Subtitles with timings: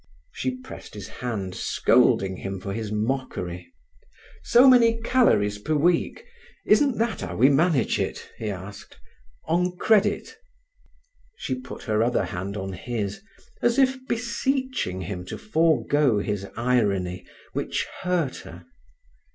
[0.31, 3.71] She pressed his hand, scolding him for his mockery.
[4.41, 8.97] "So many calories per week—isn't that how we manage it?" he asked.
[9.45, 10.37] "On credit?"
[11.35, 13.21] She put her other hand on his,
[13.61, 17.23] as if beseeching him to forgo his irony,
[17.53, 18.65] which hurt her.